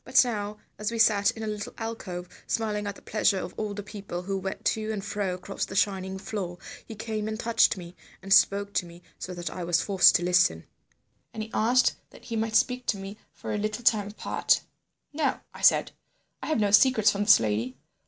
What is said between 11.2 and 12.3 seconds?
And he asked that